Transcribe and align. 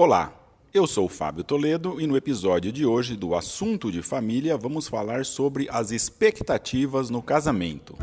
Olá, 0.00 0.32
eu 0.72 0.86
sou 0.86 1.08
Fábio 1.08 1.42
Toledo 1.42 2.00
e 2.00 2.06
no 2.06 2.16
episódio 2.16 2.70
de 2.70 2.86
hoje 2.86 3.16
do 3.16 3.34
Assunto 3.34 3.90
de 3.90 4.00
Família 4.00 4.56
vamos 4.56 4.86
falar 4.86 5.24
sobre 5.24 5.68
as 5.72 5.90
expectativas 5.90 7.10
no 7.10 7.20
casamento. 7.20 7.96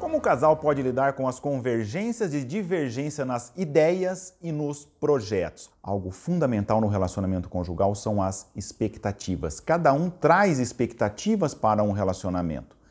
Como 0.00 0.16
o 0.16 0.20
casal 0.20 0.56
pode 0.56 0.82
lidar 0.82 1.12
com 1.12 1.28
as 1.28 1.38
convergências 1.38 2.34
e 2.34 2.42
divergência 2.42 3.24
nas 3.24 3.52
ideias 3.56 4.34
e 4.42 4.50
nos 4.50 4.84
projetos? 4.84 5.70
Algo 5.80 6.10
fundamental 6.10 6.80
no 6.80 6.88
relacionamento 6.88 7.48
conjugal 7.48 7.94
são 7.94 8.20
as 8.20 8.50
expectativas. 8.56 9.60
Cada 9.60 9.92
um 9.92 10.10
traz 10.10 10.58
expectativas 10.58 11.54
para 11.54 11.84
um 11.84 11.92
relacionamento 11.92 12.81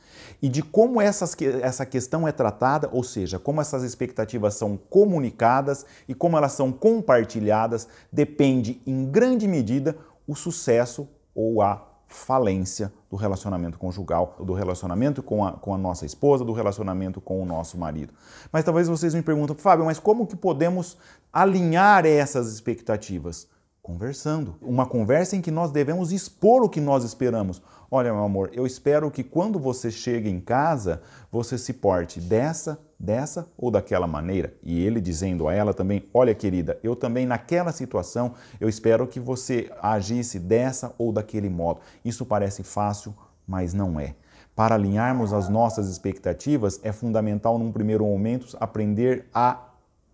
e 0.42 0.50
de 0.50 0.62
como 0.62 1.00
essas, 1.00 1.36
essa 1.62 1.86
questão 1.86 2.28
é 2.28 2.32
tratada, 2.32 2.90
ou 2.92 3.04
seja, 3.04 3.38
como 3.38 3.62
essas 3.62 3.84
expectativas 3.84 4.56
são 4.56 4.76
comunicadas 4.76 5.86
e 6.08 6.16
como 6.16 6.38
elas 6.38 6.54
são 6.54 6.72
compartilhadas, 6.72 7.88
depende 8.12 8.82
em 8.86 9.06
grande 9.06 9.48
medida 9.48 9.96
o 10.28 10.36
sucesso 10.36 11.08
ou 11.36 11.62
a 11.62 11.88
falência 12.08 12.92
do 13.10 13.16
relacionamento 13.16 13.78
conjugal, 13.78 14.36
do 14.40 14.54
relacionamento 14.54 15.24
com 15.24 15.46
a, 15.46 15.54
com 15.54 15.74
a 15.74 15.78
nossa 15.78 16.06
esposa, 16.06 16.44
do 16.44 16.52
relacionamento 16.52 17.22
com 17.22 17.42
o 17.42 17.46
nosso 17.46 17.78
marido. 17.78 18.14
Mas 18.52 18.66
talvez 18.66 18.88
vocês 18.88 19.14
me 19.14 19.22
perguntem, 19.22 19.56
Fábio, 19.56 19.86
mas 19.86 20.00
como 20.00 20.28
que 20.28 20.36
podemos 20.36 20.98
alinhar 21.32 22.06
essas 22.06 22.52
expectativas? 22.52 23.48
Conversando. 23.84 24.56
Uma 24.62 24.86
conversa 24.86 25.36
em 25.36 25.42
que 25.42 25.50
nós 25.50 25.72
devemos 25.72 26.12
expor 26.12 26.64
o 26.64 26.70
que 26.70 26.80
nós 26.80 27.04
esperamos. 27.04 27.60
Olha, 27.90 28.14
meu 28.14 28.24
amor, 28.24 28.52
eu 28.54 28.68
espero 28.68 29.10
que 29.10 29.24
quando 29.24 29.58
você 29.58 29.90
chegue 29.90 30.30
em 30.30 30.40
casa, 30.40 31.02
você 31.32 31.58
se 31.58 31.74
porte 31.74 32.22
dessa, 32.22 32.80
dessa 33.00 33.48
ou 33.58 33.72
daquela 33.72 34.06
maneira. 34.06 34.54
E 34.62 34.86
ele 34.86 35.02
dizendo 35.02 35.48
a 35.48 35.54
ela 35.54 35.74
também: 35.74 36.08
Olha, 36.14 36.36
querida, 36.36 36.80
eu 36.84 36.96
também 36.96 37.26
naquela 37.26 37.72
situação, 37.72 38.36
eu 38.60 38.70
espero 38.70 39.08
que 39.08 39.20
você 39.20 39.72
agisse 39.82 40.38
dessa 40.38 40.94
ou 40.96 41.12
daquele 41.12 41.50
modo. 41.50 41.80
Isso 42.06 42.24
parece 42.24 42.62
fácil, 42.62 43.16
mas 43.48 43.74
não 43.74 44.00
é. 44.00 44.14
Para 44.56 44.76
alinharmos 44.76 45.34
as 45.34 45.50
nossas 45.50 45.90
expectativas, 45.90 46.80
é 46.84 46.92
fundamental, 46.92 47.58
num 47.58 47.72
primeiro 47.72 48.06
momento, 48.06 48.56
aprender 48.60 49.26
a 49.34 49.60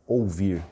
ouvir 0.08 0.64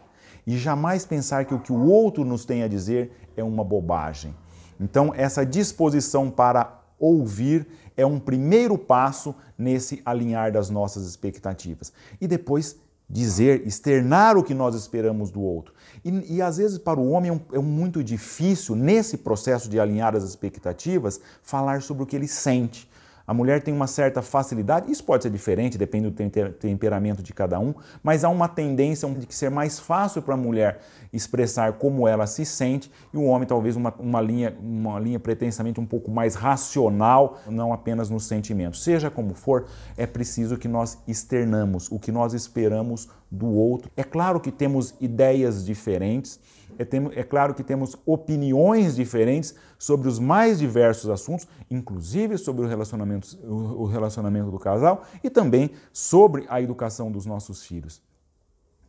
e 0.45 0.57
jamais 0.57 1.05
pensar 1.05 1.45
que 1.45 1.53
o 1.53 1.59
que 1.59 1.71
o 1.71 1.85
outro 1.85 2.23
nos 2.23 2.45
tem 2.45 2.63
a 2.63 2.67
dizer 2.67 3.11
é 3.35 3.43
uma 3.43 3.63
bobagem. 3.63 4.35
Então, 4.79 5.13
essa 5.15 5.45
disposição 5.45 6.29
para 6.29 6.81
ouvir 6.99 7.67
é 7.95 8.05
um 8.05 8.19
primeiro 8.19 8.77
passo 8.77 9.33
nesse 9.57 10.01
alinhar 10.05 10.51
das 10.51 10.69
nossas 10.69 11.07
expectativas. 11.07 11.93
E 12.19 12.27
depois 12.27 12.77
dizer, 13.09 13.65
externar 13.67 14.35
o 14.35 14.43
que 14.43 14.53
nós 14.53 14.75
esperamos 14.75 15.29
do 15.29 15.41
outro. 15.41 15.73
E, 16.03 16.35
e 16.35 16.41
às 16.41 16.57
vezes 16.57 16.77
para 16.77 16.99
o 16.99 17.09
homem 17.09 17.29
é, 17.29 17.33
um, 17.33 17.39
é 17.53 17.59
muito 17.59 18.03
difícil, 18.03 18.75
nesse 18.75 19.17
processo 19.17 19.69
de 19.69 19.79
alinhar 19.79 20.15
as 20.15 20.23
expectativas, 20.23 21.19
falar 21.43 21.81
sobre 21.81 22.03
o 22.03 22.05
que 22.05 22.15
ele 22.15 22.27
sente. 22.27 22.89
A 23.27 23.33
mulher 23.33 23.61
tem 23.63 23.73
uma 23.73 23.87
certa 23.87 24.21
facilidade, 24.21 24.91
isso 24.91 25.03
pode 25.03 25.23
ser 25.23 25.31
diferente, 25.31 25.77
depende 25.77 26.09
do 26.09 26.29
temperamento 26.53 27.23
de 27.23 27.33
cada 27.33 27.59
um, 27.59 27.73
mas 28.03 28.23
há 28.23 28.29
uma 28.29 28.47
tendência 28.47 29.09
de 29.09 29.33
ser 29.33 29.49
mais 29.49 29.79
fácil 29.79 30.21
para 30.21 30.35
a 30.35 30.37
mulher 30.37 30.79
expressar 31.11 31.73
como 31.73 32.07
ela 32.07 32.27
se 32.27 32.45
sente 32.45 32.91
e 33.11 33.17
o 33.17 33.23
homem 33.23 33.47
talvez 33.47 33.75
uma, 33.75 33.93
uma, 33.97 34.21
linha, 34.21 34.55
uma 34.59 34.99
linha 34.99 35.19
pretensamente 35.19 35.79
um 35.79 35.85
pouco 35.85 36.11
mais 36.11 36.35
racional, 36.35 37.39
não 37.47 37.73
apenas 37.73 38.09
no 38.09 38.19
sentimento. 38.19 38.77
Seja 38.77 39.09
como 39.09 39.33
for, 39.33 39.65
é 39.97 40.05
preciso 40.05 40.57
que 40.57 40.67
nós 40.67 40.99
externamos 41.07 41.91
o 41.91 41.97
que 41.97 42.11
nós 42.11 42.33
esperamos 42.33 43.09
do 43.31 43.47
outro. 43.47 43.91
É 43.97 44.03
claro 44.03 44.39
que 44.39 44.51
temos 44.51 44.93
ideias 45.01 45.65
diferentes, 45.65 46.39
é, 46.77 46.85
tem, 46.85 47.09
é 47.13 47.23
claro 47.23 47.53
que 47.53 47.63
temos 47.63 47.95
opiniões 48.05 48.95
diferentes 48.95 49.55
sobre 49.77 50.07
os 50.07 50.19
mais 50.19 50.59
diversos 50.59 51.09
assuntos, 51.09 51.47
inclusive 51.69 52.37
sobre 52.37 52.65
o 52.65 52.67
relacionamento, 52.67 53.37
o 53.43 53.85
relacionamento 53.85 54.51
do 54.51 54.59
casal 54.59 55.03
e 55.23 55.29
também 55.29 55.71
sobre 55.91 56.45
a 56.49 56.61
educação 56.61 57.11
dos 57.11 57.25
nossos 57.25 57.63
filhos. 57.63 58.01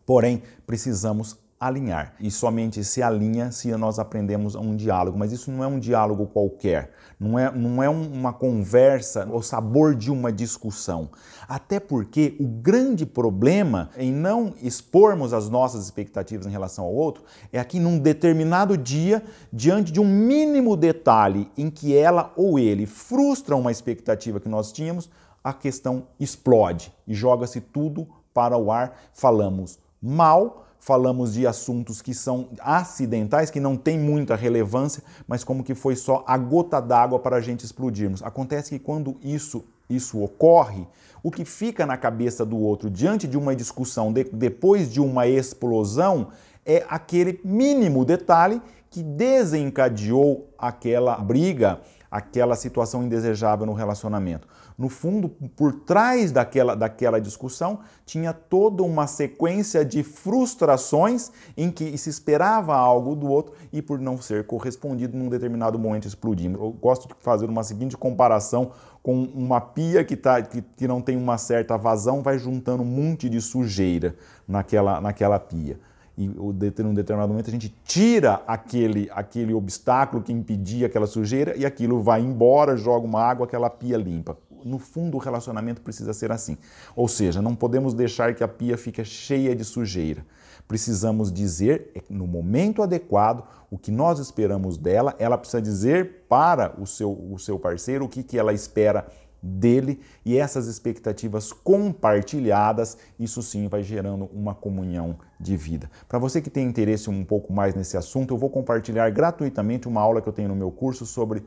Porém, 0.05 0.43
precisamos 0.67 1.39
alinhar. 1.59 2.15
E 2.21 2.31
somente 2.31 2.85
se 2.85 3.03
alinha 3.03 3.51
se 3.51 3.75
nós 3.77 3.99
aprendemos 3.99 4.55
um 4.55 4.77
diálogo. 4.77 5.19
Mas 5.19 5.33
isso 5.33 5.51
não 5.51 5.65
é 5.65 5.67
um 5.67 5.79
diálogo 5.79 6.27
qualquer, 6.27 6.93
não 7.19 7.39
é, 7.39 7.51
não 7.51 7.83
é 7.83 7.89
uma 7.89 8.33
conversa, 8.33 9.27
o 9.31 9.43
sabor 9.43 9.95
de 9.95 10.11
uma 10.11 10.31
discussão. 10.31 11.11
Até 11.49 11.81
porque 11.81 12.37
o 12.39 12.47
grande 12.47 13.07
problema 13.07 13.91
em 13.97 14.13
não 14.13 14.55
expormos 14.63 15.33
as 15.33 15.49
nossas 15.49 15.85
expectativas 15.85 16.47
em 16.47 16.51
relação 16.51 16.85
ao 16.85 16.95
outro 16.95 17.25
é 17.53 17.59
aqui 17.59 17.81
num 17.81 17.99
determinado 17.99 18.77
dia, 18.77 19.23
diante 19.53 19.91
de 19.91 20.01
um 20.01 20.05
mínimo 20.05 20.77
detalhe 20.77 21.51
em 21.57 21.71
que 21.71 21.97
ela 21.97 22.33
ou 22.37 22.59
ele 22.59 22.85
frustra 22.87 23.57
uma 23.57 23.73
expectativa 23.73 24.41
que 24.41 24.49
nós 24.49 24.73
tínhamos, 24.73 25.09
a 25.43 25.53
questão 25.53 26.09
explode 26.19 26.93
e 27.07 27.15
joga-se 27.15 27.61
tudo 27.61 28.07
para 28.35 28.59
o 28.59 28.71
ar. 28.71 28.99
Falamos 29.13 29.79
mal 30.03 30.66
falamos 30.87 31.35
de 31.35 31.45
assuntos 31.49 32.01
que 32.01 32.15
são 32.15 32.51
acidentais, 32.61 33.51
que 33.51 33.59
não 33.59 33.77
têm 33.77 33.99
muita 33.99 34.37
relevância, 34.37 35.03
mas 35.27 35.43
como 35.43 35.65
que 35.65 35.75
foi 35.75 35.97
só 35.97 36.23
a 36.29 36.39
gota 36.39 36.81
d'água 36.81 37.19
para 37.19 37.39
a 37.39 37.41
gente 37.41 37.65
explodirmos. 37.65 38.23
Acontece 38.23 38.71
que 38.71 38.79
quando 38.79 39.17
isso, 39.21 39.65
isso 39.91 40.23
ocorre, 40.23 40.87
o 41.25 41.31
que 41.33 41.45
fica 41.45 41.85
na 41.85 41.97
cabeça 41.97 42.47
do 42.47 42.57
outro 42.57 42.89
diante 42.89 43.27
de 43.27 43.37
uma 43.37 43.57
discussão, 43.57 44.13
de, 44.13 44.23
depois 44.33 44.89
de 44.89 45.01
uma 45.01 45.27
explosão, 45.27 46.29
é 46.65 46.87
aquele 46.89 47.41
mínimo 47.43 48.05
detalhe 48.05 48.63
que 48.89 49.03
desencadeou 49.03 50.49
aquela 50.57 51.17
briga, 51.17 51.81
aquela 52.11 52.55
situação 52.55 53.03
indesejável 53.03 53.67
no 53.67 53.73
relacionamento. 53.73 54.49
No 54.79 54.89
fundo, 54.89 55.29
por 55.29 55.73
trás 55.73 56.31
daquela, 56.31 56.75
daquela 56.75 57.19
discussão, 57.19 57.81
tinha 58.05 58.33
toda 58.33 58.83
uma 58.83 59.07
sequência 59.07 59.85
de 59.85 60.03
frustrações 60.03 61.31
em 61.57 61.71
que 61.71 61.97
se 61.97 62.11
esperava 62.11 62.75
algo 62.75 63.17
do 63.17 63.27
outro 63.27 63.55
e, 63.73 63.81
por 63.81 63.99
não 63.99 64.21
ser 64.21 64.47
correspondido, 64.47 65.17
num 65.17 65.29
determinado 65.29 65.79
momento 65.79 66.07
explodindo. 66.07 66.59
Eu 66.59 66.73
gosto 66.73 67.09
de 67.09 67.15
fazer 67.21 67.49
uma 67.49 67.65
seguinte 67.65 67.97
comparação 67.97 68.73
com 69.03 69.23
uma 69.23 69.61
pia 69.61 70.05
que, 70.05 70.17
tá, 70.17 70.43
que, 70.43 70.61
que 70.61 70.87
não 70.87 71.01
tem 71.01 71.17
uma 71.17 71.39
certa 71.39 71.77
vazão, 71.79 72.23
vai 72.23 72.39
juntando 72.39 72.83
um 72.83 72.87
monte 72.87 73.31
de 73.31 73.41
sujeira 73.41 74.15
naquela, 74.47 75.01
naquela 75.01 75.39
pia 75.39 75.79
e 76.17 76.29
num 76.29 76.95
determinado 76.95 77.29
momento 77.29 77.49
a 77.49 77.53
gente 77.53 77.75
tira 77.85 78.43
aquele, 78.47 79.11
aquele 79.13 79.53
obstáculo 79.53 80.23
que 80.23 80.33
impedia 80.33 80.87
aquela 80.87 81.07
sujeira 81.07 81.55
e 81.57 81.67
aquilo 81.67 82.01
vai 82.01 82.23
embora, 82.23 82.77
joga 82.77 83.07
uma 83.07 83.23
água, 83.23 83.45
aquela 83.47 83.69
pia 83.69 83.99
limpa 83.99 84.37
no 84.67 84.79
fundo, 84.79 85.17
o 85.17 85.21
relacionamento 85.21 85.81
precisa 85.81 86.13
ser 86.13 86.33
assim. 86.33 86.59
Ou 86.95 87.07
seja, 87.07 87.41
não 87.41 87.55
podemos 87.55 87.95
deixar 87.95 88.35
que 88.35 88.43
a 88.43 88.49
pia 88.49 88.77
fique 88.77 89.05
cheia 89.05 89.55
de 89.55 89.65
sujeira. 89.65 90.27
Precisamos 90.67 91.33
dizer, 91.33 91.93
é, 91.95 92.03
no 92.11 92.27
momento 92.27 92.83
adequado, 92.83 93.45
o 93.71 93.79
que 93.79 93.93
nós 93.93 94.19
esperamos 94.19 94.77
dela. 94.77 95.15
Ela 95.19 95.39
precisa 95.39 95.63
dizer 95.63 96.25
para 96.29 96.75
o 96.81 96.87
seu, 96.87 97.13
o 97.13 97.39
seu 97.39 97.59
parceiro 97.59 98.05
o 98.05 98.09
que, 98.09 98.23
que 98.23 98.39
ela 98.39 98.53
espera 98.53 99.07
dele 99.43 100.01
e 100.25 100.37
essas 100.37 100.67
expectativas 100.67 101.53
compartilhadas, 101.53 102.97
isso 103.19 103.43
sim 103.43 103.69
vai 103.69 103.83
gerando 103.83 104.29
uma 104.33 104.55
comunhão 104.55 105.17
de 105.39 105.57
vida. 105.57 105.91
Para 106.09 106.19
você 106.19 106.41
que 106.41 106.51
tem 106.51 106.67
interesse 106.67 107.11
um 107.11 107.25
pouco 107.25 107.53
mais 107.53 107.75
nesse 107.75 107.97
assunto, 107.97 108.35
eu 108.35 108.39
vou 108.39 108.51
compartilhar 108.51 109.09
gratuitamente 109.11 109.87
uma 109.87 110.01
aula 110.01 110.23
que 110.23 110.29
eu 110.29 110.33
tenho 110.33 110.49
no 110.49 110.57
meu 110.57 110.71
curso 110.71 111.05
sobre 111.05 111.45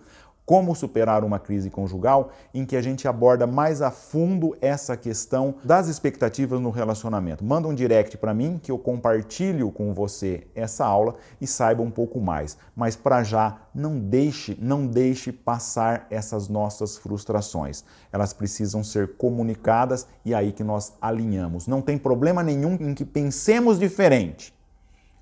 como 0.49 0.73
Superar 0.73 1.23
uma 1.23 1.37
Crise 1.37 1.69
Conjugal, 1.69 2.31
em 2.51 2.65
que 2.65 2.75
a 2.75 2.81
gente 2.81 3.07
aborda 3.07 3.45
mais 3.45 3.83
a 3.83 3.91
fundo 3.91 4.57
essa 4.59 4.97
questão 4.97 5.53
das 5.63 5.87
expectativas 5.87 6.59
no 6.59 6.71
relacionamento. 6.71 7.45
Manda 7.45 7.67
um 7.67 7.75
direct 7.75 8.17
para 8.17 8.33
mim 8.33 8.59
que 8.59 8.71
eu 8.71 8.79
compartilho 8.79 9.69
com 9.69 9.93
você 9.93 10.47
essa 10.55 10.83
aula 10.83 11.13
e 11.39 11.45
saiba 11.45 11.83
um 11.83 11.91
pouco 11.91 12.19
mais. 12.19 12.57
Mas 12.75 12.95
para 12.95 13.21
já, 13.21 13.61
não 13.75 13.99
deixe, 13.99 14.57
não 14.59 14.87
deixe 14.87 15.31
passar 15.31 16.07
essas 16.09 16.49
nossas 16.49 16.97
frustrações. 16.97 17.83
Elas 18.11 18.33
precisam 18.33 18.83
ser 18.83 19.17
comunicadas 19.17 20.07
e 20.25 20.33
é 20.33 20.35
aí 20.35 20.51
que 20.51 20.63
nós 20.63 20.93
alinhamos. 20.99 21.67
Não 21.67 21.79
tem 21.79 21.95
problema 21.95 22.41
nenhum 22.41 22.73
em 22.73 22.95
que 22.95 23.05
pensemos 23.05 23.77
diferente. 23.77 24.51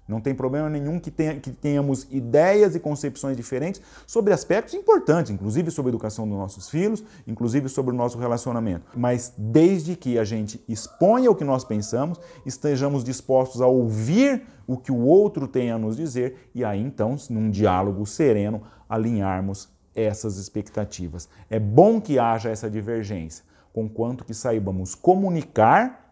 Não 0.07 0.21
tem 0.21 0.33
problema 0.33 0.69
nenhum 0.69 0.99
que, 0.99 1.11
tenha, 1.11 1.39
que 1.39 1.51
tenhamos 1.51 2.07
ideias 2.09 2.75
e 2.75 2.79
concepções 2.79 3.35
diferentes 3.35 3.81
sobre 4.05 4.33
aspectos 4.33 4.73
importantes, 4.73 5.31
inclusive 5.31 5.69
sobre 5.69 5.89
a 5.89 5.91
educação 5.91 6.27
dos 6.27 6.37
nossos 6.37 6.69
filhos, 6.69 7.03
inclusive 7.27 7.67
sobre 7.67 7.93
o 7.93 7.97
nosso 7.97 8.17
relacionamento. 8.17 8.85
Mas 8.95 9.33
desde 9.37 9.95
que 9.95 10.17
a 10.17 10.23
gente 10.23 10.63
exponha 10.67 11.29
o 11.29 11.35
que 11.35 11.43
nós 11.43 11.65
pensamos, 11.65 12.19
estejamos 12.45 13.03
dispostos 13.03 13.61
a 13.61 13.67
ouvir 13.67 14.43
o 14.65 14.77
que 14.77 14.91
o 14.91 14.99
outro 14.99 15.47
tem 15.47 15.71
a 15.71 15.77
nos 15.77 15.97
dizer 15.97 16.49
e 16.55 16.63
aí 16.63 16.81
então, 16.81 17.15
num 17.29 17.49
diálogo 17.49 18.05
sereno, 18.05 18.61
alinharmos 18.87 19.69
essas 19.95 20.37
expectativas. 20.37 21.27
É 21.49 21.59
bom 21.59 21.99
que 21.99 22.19
haja 22.19 22.49
essa 22.49 22.69
divergência 22.69 23.43
com 23.73 23.87
quanto 23.87 24.25
que 24.25 24.33
saibamos 24.33 24.95
comunicar, 24.95 26.06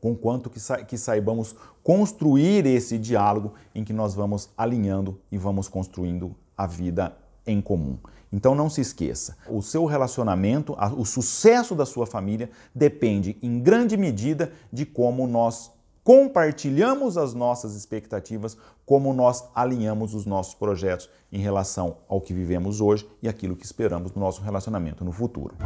com 0.00 0.14
quanto 0.14 0.50
que, 0.50 0.60
sa 0.60 0.84
que 0.84 0.96
saibamos 0.96 1.54
construir 1.82 2.66
esse 2.66 2.98
diálogo 2.98 3.54
em 3.74 3.84
que 3.84 3.92
nós 3.92 4.14
vamos 4.14 4.50
alinhando 4.56 5.20
e 5.30 5.38
vamos 5.38 5.68
construindo 5.68 6.34
a 6.56 6.66
vida 6.66 7.16
em 7.46 7.60
comum. 7.60 7.98
Então 8.32 8.54
não 8.54 8.68
se 8.68 8.80
esqueça, 8.80 9.36
o 9.48 9.62
seu 9.62 9.84
relacionamento, 9.84 10.76
o 10.96 11.04
sucesso 11.04 11.74
da 11.74 11.86
sua 11.86 12.06
família 12.06 12.50
depende 12.74 13.38
em 13.40 13.60
grande 13.60 13.96
medida 13.96 14.52
de 14.72 14.84
como 14.84 15.26
nós 15.26 15.70
compartilhamos 16.02 17.16
as 17.16 17.34
nossas 17.34 17.74
expectativas, 17.74 18.56
como 18.84 19.12
nós 19.12 19.44
alinhamos 19.54 20.14
os 20.14 20.24
nossos 20.24 20.54
projetos 20.54 21.10
em 21.32 21.40
relação 21.40 21.96
ao 22.08 22.20
que 22.20 22.32
vivemos 22.32 22.80
hoje 22.80 23.08
e 23.20 23.28
aquilo 23.28 23.56
que 23.56 23.64
esperamos 23.64 24.12
no 24.12 24.20
nosso 24.20 24.40
relacionamento 24.42 25.04
no 25.04 25.10
futuro. 25.10 25.56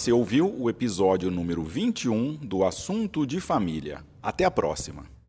Você 0.00 0.12
ouviu 0.12 0.50
o 0.58 0.70
episódio 0.70 1.30
número 1.30 1.62
21 1.62 2.36
do 2.36 2.64
Assunto 2.64 3.26
de 3.26 3.38
Família. 3.38 4.02
Até 4.22 4.46
a 4.46 4.50
próxima! 4.50 5.19